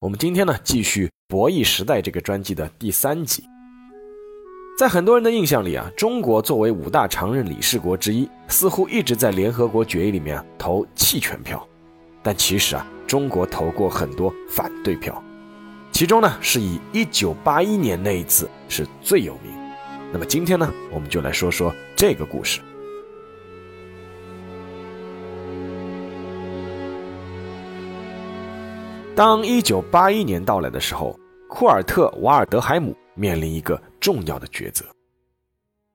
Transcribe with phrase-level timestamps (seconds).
[0.00, 3.44] 我们今天呢，继续《博弈时代》这个专辑的第三集。
[4.78, 11.68] 在很多人的印象里啊，中国作为五大常任理事国之一，似乎一直在联合国决议里面投弃权票。
[12.22, 15.22] 但其实啊，中国投过很多反对票，
[15.92, 19.52] 其中呢是以1981年那一次是最有名。
[20.10, 22.62] 那么今天呢，我们就来说说这个故事。
[29.16, 34.84] 当1981年到来的时候，库尔特·瓦尔德海姆面临一个重要的抉择。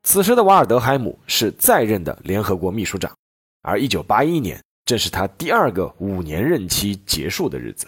[0.04, 3.12] 此时的瓦尔德海姆是在任的联合国秘书长，
[3.64, 7.88] 而1981年正是他第二个五年任期结束的日子。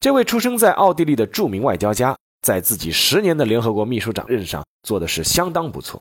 [0.00, 6.00] 这位出生在奥地利的著名外交家，在自己十年的联合国秘书长任上做的是相当不错。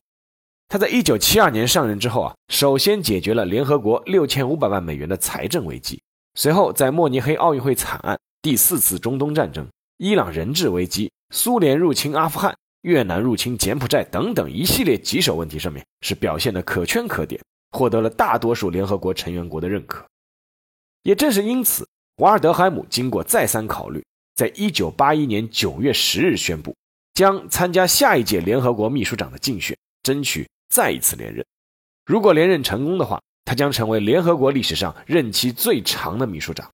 [0.70, 6.01] 他在1972年上任之后啊，首先解决了联合国6500万美元的财政危机。
[6.34, 20.06] 随后，在慕尼黑奥运会惨案、第四次中东战争、伊朗人质危机、苏联入侵阿富汗、越南入侵柬埔寨等等一系列棘手问题上面，是表现的可圈可点，获得了大多数联合国成员国的认可。
[21.04, 21.88] 也正是因此，
[22.18, 24.04] 瓦尔德海姆经过再三考虑，
[24.36, 26.74] 在一九八一年九月十日宣布，
[27.14, 31.46] 将参加下一届联合国秘书长的竞选，争取再一次连任。
[32.06, 36.72] 如果连任成功的话，他将成为联合国历史上任期最长的秘书长。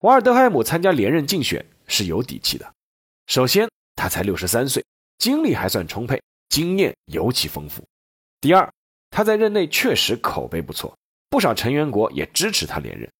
[0.00, 2.72] 瓦尔德海姆参加连任竞选是有底气的。
[3.26, 4.84] 首先，他才六十三岁，
[5.18, 7.82] 精力还算充沛，经验尤其丰富。
[8.40, 8.72] 第二，
[9.10, 10.96] 他在任内确实口碑不错，
[11.28, 13.10] 不少成员国也支持他连任。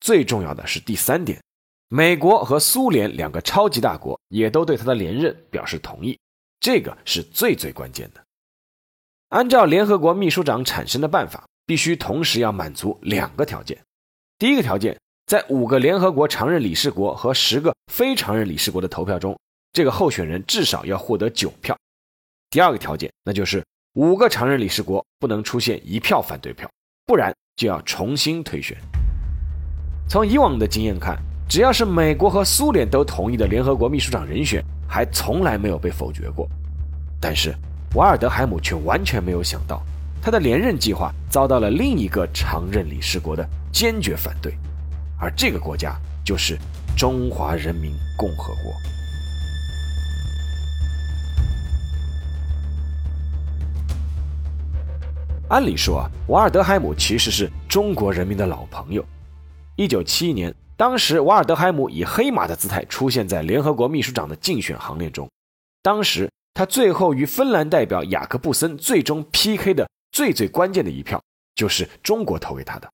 [0.00, 1.42] 最重要的是第三点，
[1.88, 6.18] 美国和苏联两个超级大国也都对他的连任表示同意，
[6.60, 8.24] 这个是最最关键的。
[9.28, 11.44] 按照联合国秘书长产生的办法。
[11.66, 13.78] 必须同时要满足两个条件，
[14.38, 19.38] 第一个条件，在五个联合国常任理事国和十个非常任理事国的投票中，
[19.72, 21.74] 这个候选人至少要获得九票；
[22.50, 23.64] 第二个条件，那就是
[23.94, 26.70] 五个常任理事国不能出现一票反对票，
[27.06, 28.76] 不然就要重新推选。
[30.06, 36.46] 从以往的经验看，只要是美国和苏联都同意的联合国秘书长人选，还从来没有被否决过。
[37.18, 37.54] 但是
[37.94, 39.82] 瓦尔德海姆却完全没有想到。
[40.24, 44.56] 他的连任计划遭到了另一个常任理事国的坚决反对，
[45.20, 46.58] 而这个国家就是
[46.96, 48.72] 中华人民共和国。
[55.50, 59.04] 按理说啊，瓦尔德海姆其实是中国人民的老朋友。
[59.76, 65.28] 一九七一年，当时瓦尔德海姆以黑马的姿态出现在联合国秘书长的竞选行列中，
[65.82, 69.86] 当时他最后与芬兰代表雅各布森最终 PK 的。
[70.14, 71.20] 最最关键的一票
[71.56, 72.88] 就是中国投给他的。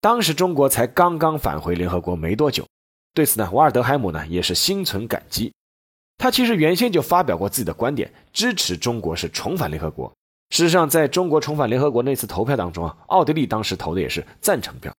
[0.00, 2.64] 当时中国才刚刚返回联合国没多久，
[3.12, 5.52] 对此呢，瓦尔德海姆呢也是心存感激。
[6.16, 10.08] 他其实原先就发表过自己的观点，支持中国是重返联合国。
[10.50, 14.94] 事实上，在中国重返联合国那次投票当中啊，奥地利当时投的也是赞成票。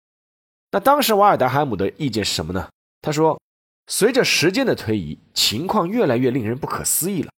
[0.71, 2.67] 那当时瓦尔德海姆的意见是什么呢？
[3.01, 3.39] 他说，
[3.87, 7.31] 随着时间的推移，情况越来越令人不可思议了。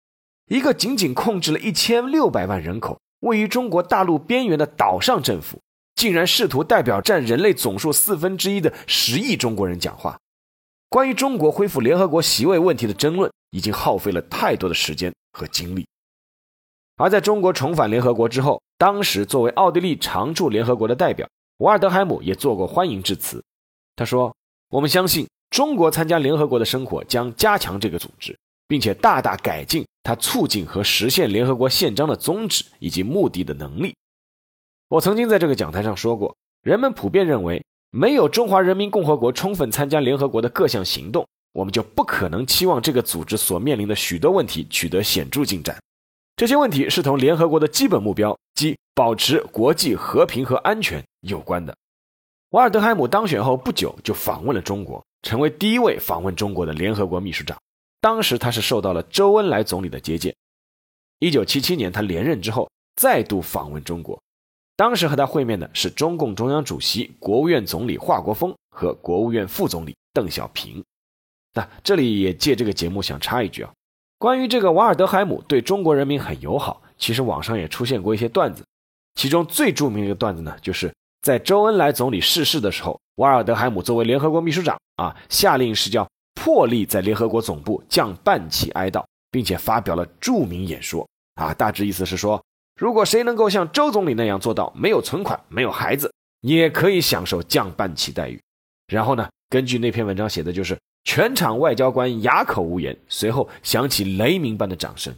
[0.48, 3.00] 一个仅仅控制了一千六百万人口。
[3.22, 5.60] 位于中国大陆边缘的岛上政府，
[5.96, 10.18] 竟然试图代表占人类总数四分之一的十亿中国人讲话。
[10.90, 15.86] 关于中国恢复联合国席位问题的争论，已经耗费了太多的时间和精力。
[16.96, 21.28] 而在中国重返联合国之后，当时作为奥地利常驻联合国的代表，
[21.58, 23.44] 瓦尔德海姆也做过欢迎致辞。
[23.96, 24.36] 他说
[24.70, 33.96] ：“我们相信，中国参加联合国的生活将加强这个组织。”并且大大改进它促进和实现联合国宪章的宗旨以及目的的能力。
[34.90, 45.78] 我曾经在这个讲台上说过，人们普遍认为，没有中华人民共和国充分参加联合国的各项行动，我们就不可能期望这个组织所面临的许多问题取得显著进展。
[46.36, 51.76] 这些问题是同联合国的基本目标即保持国际和平和安全有关的。
[52.52, 57.58] 瓦尔德海姆当选后不久就访问了中国，成为第一位访问中国的联合国秘书长。
[58.08, 60.34] 当时他是受到了周恩来总理的接见。
[61.20, 64.18] 一九七七年他连任之后，再度访问中国。
[64.78, 70.82] 当时和他会面的是中共中央主席、国务院总理华国锋和国务院副总理邓小平。
[71.54, 73.74] 那这里也借这个节目想插一句啊，
[74.18, 78.64] 关于这个瓦尔德海姆对中国人民很友好，其实网上也出现过一些段子，
[79.16, 80.94] 其中最著名的一个段子呢，就是
[81.24, 86.08] 在周恩来总理逝世的时候，瓦尔德海姆作为联合国秘书长啊，下令是叫
[86.40, 92.40] 破例在联合国总部降半旗哀悼，并且发表了著名演说啊，大致意思是说，
[92.80, 98.40] 如果谁能够像周总理那样做到没有存款、没有孩子，也可以享受降半旗待遇。
[98.88, 100.78] 然后呢，根据那篇文章写的就是。
[101.10, 105.16] 全场外交官哑口无言，随后响起雷鸣般的掌声。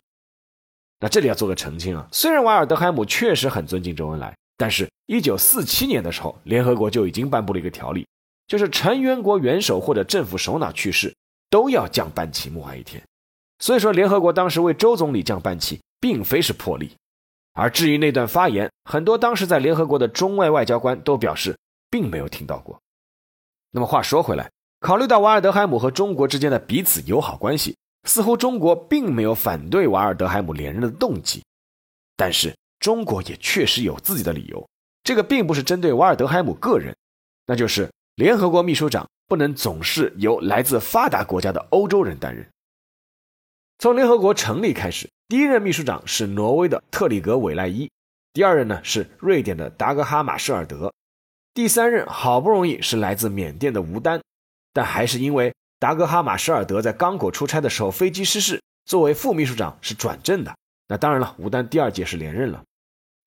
[0.99, 8.05] 那这里要做个澄清啊，虽然瓦尔德海姆确实很尊敬周恩来，但是1947年的时候，联合国就已经颁布了一个条例，
[8.49, 11.15] 就是成员国元首或者政府首脑去世，
[11.49, 13.01] 都要降半旗默哀一天。
[13.59, 16.91] 所以说，联合国当时为周总理降半旗，并非是破例。
[17.53, 21.55] 而至于那段发言，很多当时在联合国的中外外交官都表示，
[21.91, 22.79] 并没有听到过。
[23.71, 24.49] 那么话说回来。
[24.79, 27.75] 考虑到瓦尔德海姆和中国之间的彼此友好关系，
[28.05, 31.43] 似乎中国并没有反对瓦尔德海姆连任的动机。
[32.15, 34.65] 但是中国也确实有自己的理由，
[35.03, 36.95] 这个并不是针对瓦尔德海姆个人，
[37.45, 42.45] 那就是联合国秘书长不能总是由来自发达国家的欧洲人担任。
[43.77, 47.89] 从联合国成立开始，第一任秘书长是挪威的特里格韦赖伊，
[48.33, 50.93] 第二任呢是瑞典的达格哈马舍尔德，
[51.53, 54.19] 第三任好不容易是来自缅甸的吴丹。
[54.73, 60.53] 但还是因为达格哈马舍尔德在刚果出差的时候飞机失事，作为副秘书长是转正的。
[60.89, 62.61] 那当然了，吴丹第二届是连任了。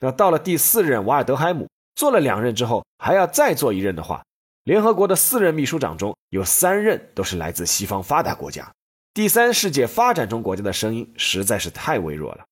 [0.01, 4.23] 那到了第四任瓦尔德海姆做了两任之后，还要再做一任的话，
[4.65, 8.73] 联合国的四任秘书长中有三任都是来自西方发达国家，
[9.15, 12.45] 第三世界发展中国家的声音实在是太微弱了。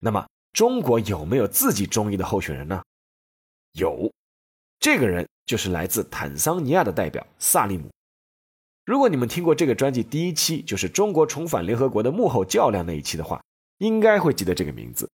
[0.00, 2.82] 那么中国有没有自己中意的候选人呢？
[3.72, 4.12] 有，
[4.78, 5.26] 这个人。
[5.44, 7.90] 就是来自坦桑尼亚的代表萨利姆。
[8.86, 13.42] 如果你们听过这个专辑第一期，就是中国重返联合国的幕后较量那一期的话，
[13.78, 15.10] 应该会记得这个名字。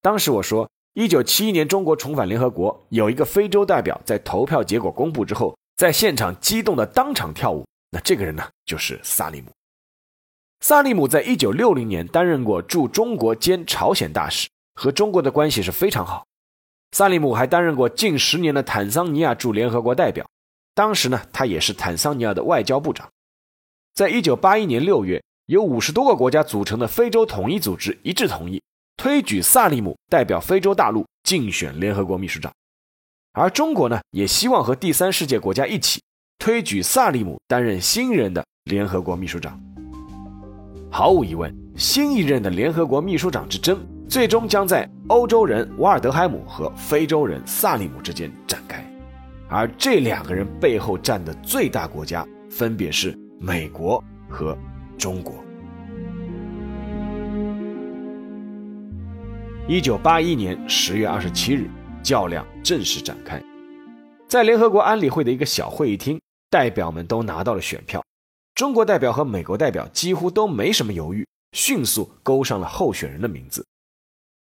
[0.00, 7.64] 当时我说，一九七一年中国重返联合国，有一个非洲代表在投票结果公布之后，在现场激动的当场跳舞。
[7.90, 9.46] 那这个人呢，就是萨利姆。
[10.60, 16.26] 萨利姆在一九六零年担任过驻中国兼朝鲜大使，和中国的关系是非常好。
[16.90, 20.28] 萨利姆还担任过近十年的坦桑尼亚驻联合国代表，
[20.74, 23.08] 当时呢，他也是坦桑尼亚的外交部长。
[23.94, 28.62] 在一九八一年六月，由五十多个国家组成的非洲统一组织一致同意
[28.96, 32.52] 推举萨利姆代表非洲大陆竞选联合国秘书长，
[33.32, 36.00] 而中国呢，也希望和第三世界国家一起
[36.38, 39.60] 推举萨利姆担任新任的联合国秘书长。
[40.90, 43.80] 毫无疑问，新一任的联合国秘书长之争。
[44.08, 48.84] 最终将在欧洲人瓦尔德海姆和非洲人萨利姆之间展开，
[49.48, 54.54] 而这两个人背后站的最大国家分别是美国和
[54.98, 55.42] 中国。
[59.68, 61.70] 一九八一年十月二十七日，
[62.02, 63.40] 较量正式展开，
[64.28, 66.20] 在联合国安理会的一个小会议厅，
[66.50, 68.04] 代表们都拿到了选票，
[68.56, 73.64] 中国代表和美国代表几乎都没什么犹豫，迅速勾上了候选人的名字。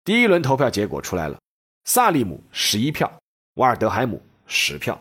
[0.03, 1.39] 第一轮投票结果出来了，
[1.85, 3.21] 萨利姆十一票，
[3.55, 5.01] 瓦尔德海姆十票，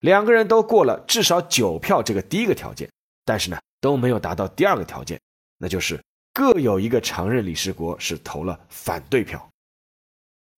[0.00, 2.86] 两个人都过了至少九票这个第一个条件，
[3.24, 5.18] 但是呢都没有达到第二个条件，
[5.56, 5.98] 那就是
[6.32, 9.48] 各有一个常任理事国是投了反对票。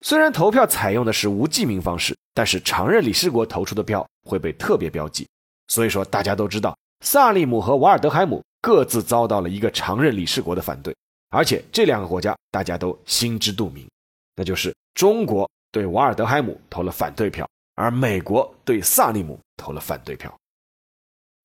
[0.02, 5.26] 虽然投票采用的是无记名方式，但是常任理事国投出的票会被特别标记，
[5.68, 10.94] 所以说大家都知道，萨利姆和瓦尔德海姆各自遭到了一个常任理事国的反对。
[11.30, 13.88] 而且这两个国家大家都心知肚明，
[14.36, 20.32] 那就是中国对瓦尔德海姆投了反对票，而美国对萨利姆投了反对票。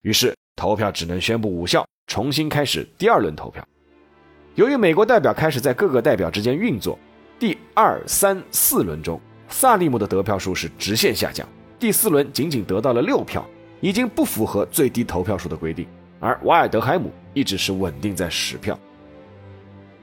[0.01, 3.65] 于是投票只能宣布无效，重新开始第二轮投票。
[4.55, 6.97] 由于美国代表开始在各个代表之间运作，
[7.37, 11.47] 第二、三、四轮中，萨利姆的得票数是直线下降，
[11.79, 13.45] 第四轮仅仅得到了六票，
[13.79, 15.87] 已经不符合最低投票数的规定，
[16.19, 18.77] 而瓦尔德海姆一直是稳定在十票。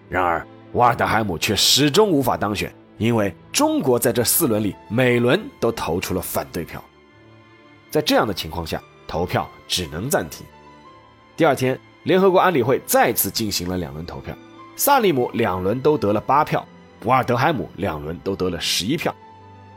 [0.08, 6.82] 然而，瓦尔德海姆却始终无法当选，因为中国在这四轮里每轮都投出了反对票。
[7.90, 10.46] 在这样的情况下，投票只能暂停。
[11.36, 14.32] 第二天，联合国安理会再次进行了两轮投票，
[14.76, 16.64] 萨利姆两轮都得了八票，
[17.02, 19.12] 瓦尔德海姆两轮都得了十一票。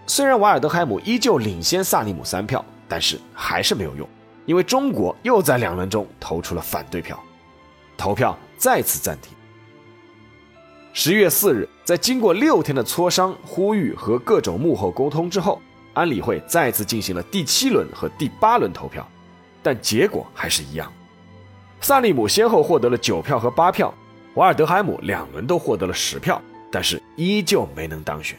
[0.06, 4.08] 虽然瓦尔德海姆依旧领先萨利姆三票，但是还是没有用，
[4.46, 7.20] 因为中国又在两轮中投出了反对票，
[7.98, 9.36] 投票再次暂停。
[10.94, 15.60] 十月四日，在经过六天的磋商、呼吁和各种幕后沟通之后，
[15.96, 19.08] 安理会再次进行了第七轮和第八轮投票，
[19.64, 20.94] 但结果还是一样。
[21.82, 23.94] 萨利姆先后获得了九票和八票，
[24.36, 28.38] 瓦尔德海姆两轮都获得了十票，但是依旧没能当选。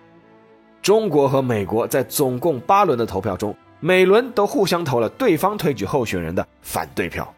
[0.82, 7.34] 中国和美国在总共八轮的投票中，每轮都互相投了对方推举候选人的反对票。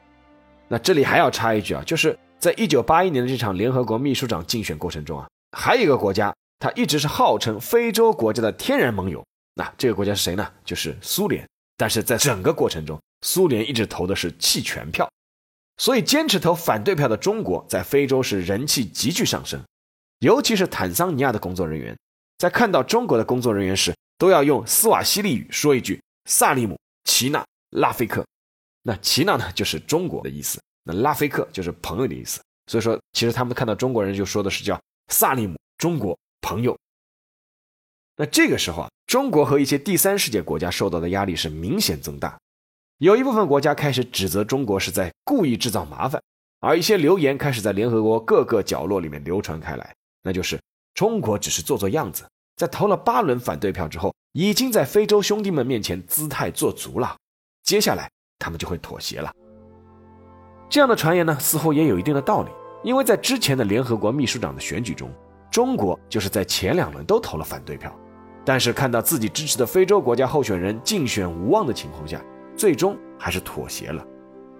[0.69, 9.25] 那这里还要插一句啊，就是在一九八一年的这场联合国秘书长竞选过程中啊，还有一个国家，它一直是号称非洲国家的天然盟友。
[9.55, 10.47] 那这个国家是谁呢？
[10.65, 11.47] 就是苏联。
[11.77, 15.09] 但是在整个过程中，苏联一直投的是弃权票，
[15.83, 19.61] 所以坚持投反对票的中国在非洲是人气急剧上升。
[20.21, 21.99] 尤其是坦桑尼亚的工作人员，
[22.39, 28.25] 在看到中国的工作人员时，都要用斯瓦希里语说一句“萨利姆齐纳拉菲克”。
[28.85, 32.41] 那齐纳呢，就是中国的意思；那拉菲克就是朋友的意思。
[32.69, 34.81] 所以说，其实他们看到中国人就说的是叫
[35.13, 36.79] “萨利姆中国朋友”。
[38.17, 42.39] 那这个时候啊，中国和一些第三世界国家受到的压力是明显增大，
[43.03, 46.23] 有一部分国家开始指责中国是在故意制造麻烦，
[46.61, 49.93] 而一些流言开始在联合国各个角落里面流传开来，
[50.23, 50.57] 那就是
[50.95, 52.23] 中国只是做做样子，
[52.55, 57.17] 在投了八轮反对票之后，已经在非洲兄弟们面前姿态做足了，
[57.65, 59.33] 接下来他们就会妥协了。
[60.71, 62.51] 这样的传言呢，似乎也有一定的道理，
[62.85, 65.11] 因为在之前的联合国秘书长的选举中。
[65.51, 67.93] 中国就是在前两轮都投了反对票，
[68.45, 72.23] 但是看到自己支持的非洲国家候选人竞选无望的情况下，
[72.57, 74.05] 最终还是妥协了。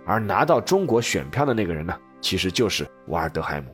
[0.05, 3.67] 而拿到中国选票的那个人呢，其实就是瓦尔德海姆。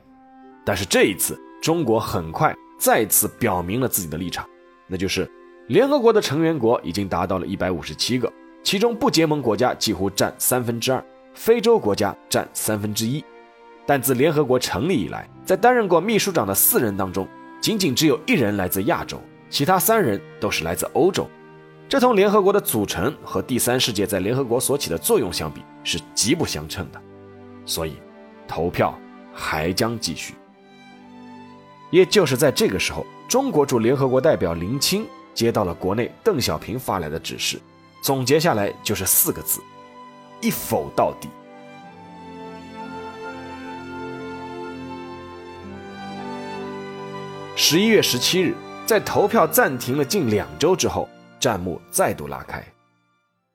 [0.64, 4.46] 但是这一次，中国很快再次表明了自己的立场，
[4.86, 5.30] 那就是
[5.68, 8.30] 联合国的成员国已经达到了一百五十七个，
[8.62, 13.24] 其中不结盟国家几乎占三分之二，非洲国家占三分之一。
[13.86, 17.26] 但自联合国成立以来，在担任过秘书长的四人当中，
[17.58, 21.26] 仅仅只有一人来自亚洲，其他三人都是来自欧洲。
[21.88, 27.00] 这同联合国的组成和第三世界在联合国所起的作用相比，是极不相称的。
[27.64, 27.94] 所以，
[28.46, 28.94] 投票
[29.32, 30.34] 还将继续。
[31.90, 37.58] 也就是在这个时候，中国驻联合国代表林清接到了国内邓小平发来的指示，
[38.02, 39.62] 总结下来就是四个字：
[40.42, 41.30] 一否到底。
[47.56, 48.54] 十一月十七日，
[48.84, 52.64] 在投票暂停了近两周之后，战幕再度拉开。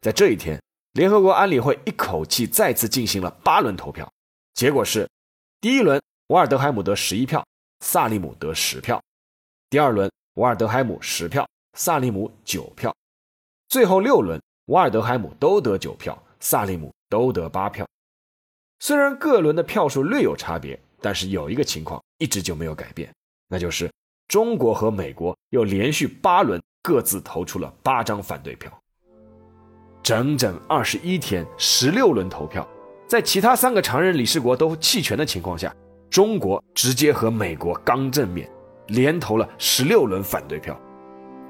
[0.02, 0.62] 在这一天，
[0.94, 4.12] 联合国安理会一口气再次进行了八轮投票，
[4.54, 5.10] 结果是：
[5.62, 7.46] 第一轮，瓦尔德海姆得十一票，
[7.80, 9.00] 萨利姆得十票；
[9.70, 12.92] 第二轮，瓦尔德海姆十票，萨利姆九票；
[13.70, 17.88] 最后六轮，瓦尔德海姆都得九票，萨利姆都得八票。
[18.80, 23.10] 虽然各轮的票数略有差别，但是有一个情况一直就没有改变。
[23.48, 23.90] 那就是
[24.28, 28.70] 中国和美国又连续八轮各自投出了八张反对票，
[30.04, 32.68] 整整二十一天十六轮投票，
[33.08, 35.74] 在其他三个常任理事国都弃权的情况下，
[36.10, 38.52] 中国直接和美国刚正面，
[38.88, 40.78] 连投了十六轮反对票。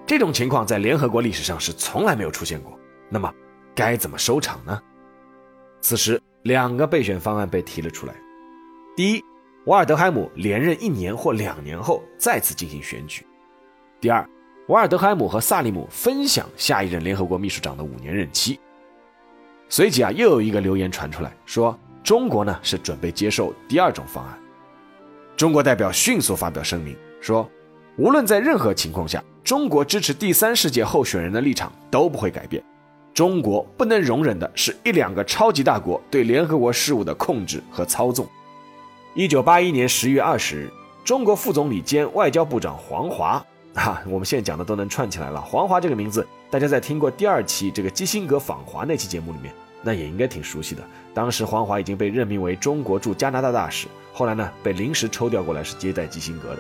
[0.05, 2.77] 这种情况在联合国历史上是从来没有出现过。
[3.09, 3.33] 那么
[3.73, 4.79] 该怎么收场呢？
[5.81, 8.13] 此时两个备选方案被提了出来，
[8.95, 9.23] 第一。
[9.65, 13.25] 瓦尔德海姆连任一年或两年后再次进行选举。
[14.01, 14.29] 第二，
[14.67, 18.57] 瓦尔德海姆和萨利姆分享下一任联合国秘书长的五年任期。
[19.67, 24.39] 随即啊，又有一个留言传出来，说中国呢是准备接受第二种方案。
[25.35, 27.49] 中国代表迅速发表声明说，
[27.97, 32.63] 无论在任何情况下，中国支持第三世界候选人的立场都不会改变。
[33.13, 38.25] 中国不能容忍的是一两个超级大国对联合国事务的控制和操纵。
[39.13, 40.71] 一九八一年十月二十日，
[41.03, 45.41] 中国副总理兼外交部长黄华啊，我们现在讲的都能串起来了。
[45.41, 50.83] 黄华这个名字，大家在听过第二期这个基辛格访华那期节目里面，那也应该挺熟悉的。
[51.13, 56.59] 当时黄华已经被任命为中国驻加拿大大使，后来呢被临时抽调过来是接待基辛格的。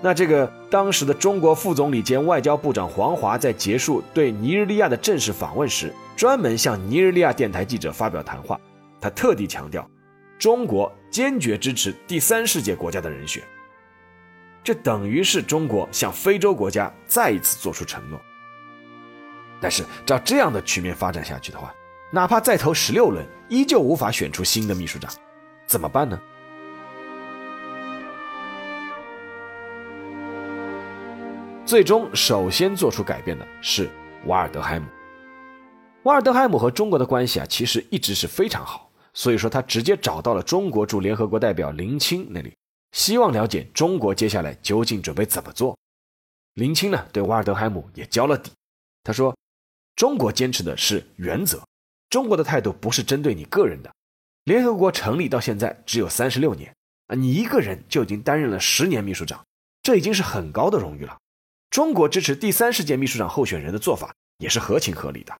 [0.00, 8.58] 那这个当时的中国副总理兼外交部长黄华在结束对尼日利亚的正式访问时，专门向尼日利亚电台记者发表谈话，
[9.00, 9.88] 他特地强调。
[10.38, 13.40] 中国坚决支持第三世界国家的人选，
[14.64, 18.20] 这等于是中国向非洲国家再一次做出承诺。
[19.60, 21.74] 但是照这样的局面发展下去的话，
[22.12, 25.12] 哪怕再投十六轮，依旧无法选出新的秘书长，
[25.66, 26.20] 怎么办呢？
[31.64, 33.88] 最终，首先做出改变的是
[34.26, 34.86] 瓦尔德海姆。
[36.02, 38.90] 瓦尔德海姆和中国的关系啊，其实一直是非常好。
[39.14, 42.52] 所以说，他直接找到了中国驻联合国代表林清那里，
[42.92, 45.76] 希望了解中国接下来究竟准备怎么做。
[46.54, 48.52] 林清呢，对瓦尔德海姆也交了底，
[49.02, 49.36] 他说
[49.96, 51.66] ：“中国坚持的是原则，
[52.10, 53.90] 中国的态度不是针对你个人的。
[54.44, 56.74] 联合国成立到现在只有三十六年，
[57.06, 59.42] 啊，你一个人就已经担任了十年秘书长，
[59.82, 61.18] 这已经是很高的荣誉了。
[61.70, 65.34] 中国支持第三世界秘书长候选人的做法也是合情合理的。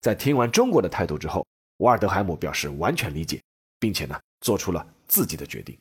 [0.00, 1.46] 在听完中国的态度之后，
[1.78, 3.42] 瓦尔德海姆表示完全理解，
[3.78, 5.78] 并且呢做出了自己的决定。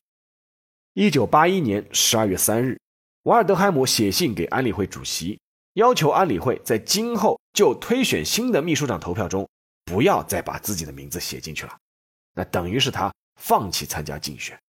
[0.94, 2.80] 一九八一年十二月三日，
[3.24, 5.40] 瓦尔德海姆写信给安理会主席，
[5.74, 9.48] 要求安理会在今后就推选新的秘书长投票中，
[9.86, 11.78] 不要再把自己的名字写进去了。
[12.34, 14.60] 那等于是他放弃参加竞选。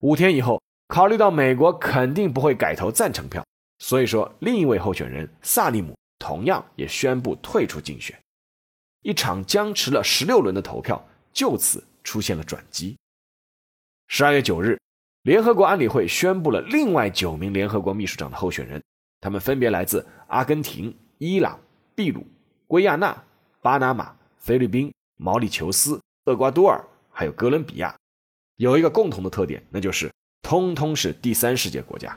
[0.00, 0.60] 五天以后。
[0.88, 3.44] 考虑到美国肯定不会改投赞成票，
[3.80, 8.16] 所以说另一位候选人萨利姆同样也宣布退出竞选。
[9.02, 12.96] 一场僵持了十六轮的投票就此出现了转机。
[14.08, 14.78] 十二月九日，
[15.22, 18.80] 联合国安理会宣布了另外九名联合国秘书长的候选人，
[19.20, 21.58] 他们分别来自阿根廷、伊朗、
[21.96, 22.24] 秘鲁、
[22.68, 23.16] 圭亚那、
[23.60, 27.94] 巴拿马、菲律宾、毛里求斯、厄瓜多尔，还有哥伦比亚。
[28.56, 30.10] 有一个共同的特点，那就是。
[30.42, 32.16] 通通是第三世界国家。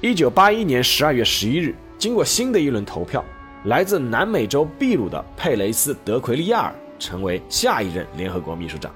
[0.00, 3.22] 一九八一年十二月十一日，经过新的一轮投票，
[3.66, 8.90] 来自南美洲秘鲁的佩雷斯·德奎利亚尔成为下一任联合国秘书长。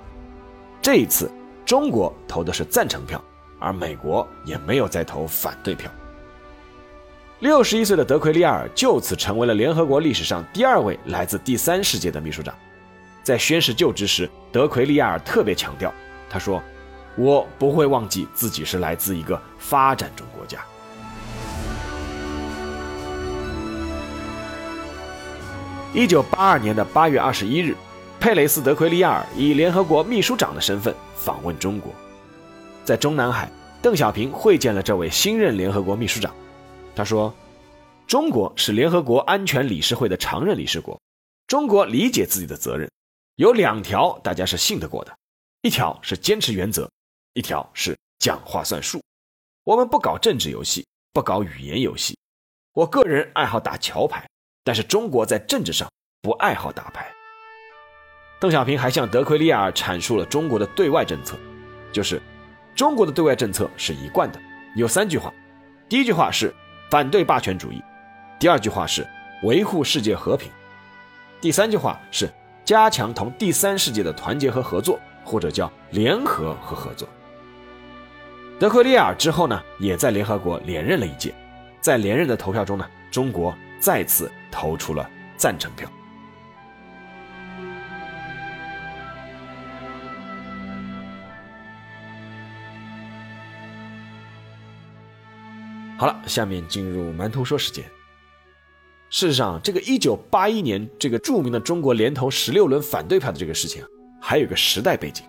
[0.81, 1.31] 这一次，
[1.69, 3.23] 中国投的是赞成票，
[3.59, 5.91] 而美国也没有再投反对票。
[7.41, 12.55] 六十一岁的德奎利亚尔就此成为了联合国历史上第二位来自第三世界的秘书长。
[13.23, 15.93] 在宣誓就职时，德奎利亚尔特别强调，
[16.31, 16.63] 他说。
[17.17, 20.61] 我不会忘记自己是来自一个发展中国家。
[25.93, 27.75] 一九八二年的八月二十一日，
[28.21, 31.93] 佩雷斯·德奎利亚尔以联合国秘书长的身份访问中国，
[32.85, 33.49] 在中南海，
[33.81, 36.35] 邓小平会见了这位新任联合国秘书长。
[36.97, 37.33] 他说
[38.09, 41.01] ：“中国是联合国安全理事会的常任理事国，
[41.47, 42.91] 中国理解自己的责任，
[43.37, 45.17] 有两条大家是信得过的，
[45.63, 46.91] 一条是坚持原则。”
[47.35, 49.01] 一条是讲话算数，
[49.63, 52.19] 我们不搞政治游戏，不搞语言游戏。
[52.73, 54.29] 我个人爱好打桥牌，
[54.65, 55.89] 但是中国在政治上
[56.21, 57.09] 不爱好打牌。
[58.41, 61.37] 邓小平还向德奎利亚尔阐述了中国的对外政策，
[61.93, 62.23] 就是
[62.75, 64.41] 中国的对外政策是一贯的，
[64.77, 65.33] 有三句话：
[65.89, 66.55] 第一句话是
[66.89, 67.83] 反对霸权主义，
[68.39, 69.05] 第二句话是
[69.43, 70.49] 维护世界和平，
[71.41, 72.31] 第三句话是
[72.65, 77.09] 加强同第三世界的团结和合作，或者叫联合和合作。
[78.61, 81.35] 德奎利亚尔之后呢，也在联合国连任了一届，
[81.81, 85.91] 在连任的投票中呢，中国再次投出了赞成票。
[95.99, 97.85] 好了，下面进入馒头说时间。
[99.11, 103.85] 事实上，这个一九八一年这个著名的中国连投十六轮反对票的这个事情，
[104.21, 105.25] 还有个时代背景，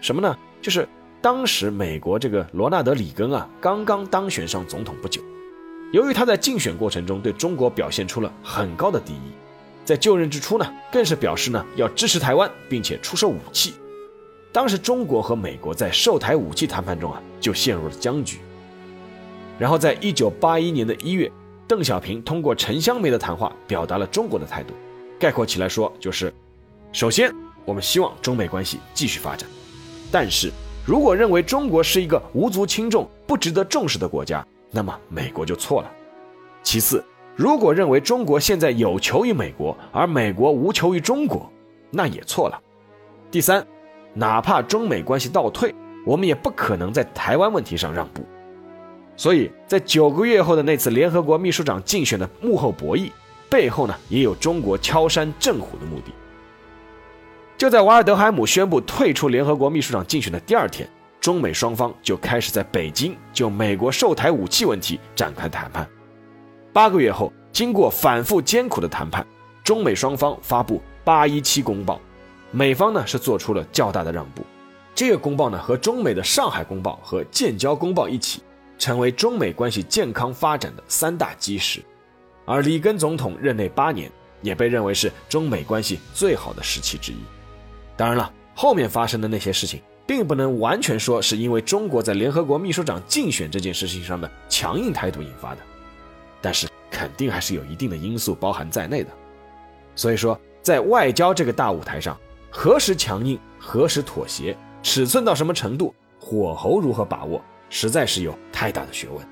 [0.00, 0.36] 什么呢？
[0.60, 0.86] 就是。
[1.20, 5.20] 当时美国这个罗纳德·里根啊，刚刚当选上总统不久，
[5.92, 9.32] 由于他在竞选过程中对中国表现出了很高的敌意，
[9.84, 13.74] 在就任之初呢，更是表示呢要支持台湾，并且出售武器。
[14.52, 18.38] 当时中国和美国在售台武器谈判中啊，就陷入了僵局。
[19.58, 21.30] 然后在一九八一年的一月，
[21.66, 24.72] 邓小平通过陈香梅的谈话表达了中国的态度，
[25.18, 26.32] 概括起来说就是：
[26.92, 29.48] 首先，我们希望中美关系继续发展，
[30.10, 30.50] 但是。
[30.86, 35.92] 如果认为中国是一个无足轻重、不值得重视的国家，那么美国就错了。
[36.62, 37.04] 其次，
[37.36, 41.46] 如果认为中国现在有求于美国，而美国无求于中国，
[41.90, 42.58] 那也错了。
[43.30, 43.66] 第三，
[44.14, 45.74] 哪怕中美关系倒退，
[46.06, 48.24] 我们也不可能在台湾问题上让步。
[49.18, 53.10] 所以在九个月后的那次联合国秘书长竞选的幕后博弈
[53.50, 56.12] 背后呢，也有中国敲山震虎的目的。
[57.56, 60.88] 就在瓦尔德海姆宣布退出联合国秘书长竞选的第二天，
[61.20, 65.84] 中美双方就开始在北京就美国售台武器问题展开谈判。
[66.72, 69.26] 八个月后，经过反复艰苦的谈判，
[69.64, 72.00] 中美双方发布八一七公报，
[72.52, 74.44] 美方呢是做出了较大的让步。
[74.94, 78.40] 这个公报呢和中美的上海公报和建交公报一起，
[78.78, 81.82] 成为中美关系健康发展的三大基石。
[82.46, 84.10] 而里根总统任内八年，
[84.40, 87.18] 也被认为是中美关系最好的时期之一。
[87.96, 95.60] 当然了，后面发生的那些事情，并不能完全说是因为中国在联合国秘书长竞选这件事情上的强硬态度引发的，
[96.40, 99.10] 但是肯定还是有一定的因素包含在内的。
[99.94, 102.18] 所以说，在外交这个大舞台上，
[102.50, 109.26] 何时强硬，何时妥协，尺寸到什么程度，火候如何把握，实在是有太大的学问。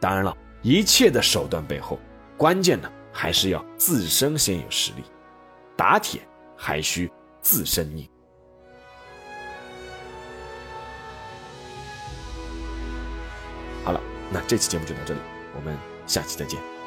[0.00, 1.98] 当然了，一切的手段背后，
[2.36, 5.04] 关键呢，还是要自身先有实力。
[5.76, 6.20] 打铁
[6.56, 8.08] 还需自身硬。
[13.84, 15.20] 好了，那这期节目就到这里，
[15.56, 16.79] 我们下期再见。